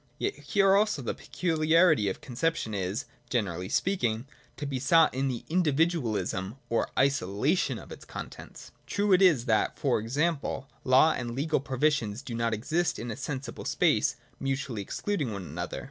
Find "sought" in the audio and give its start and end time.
4.79-5.13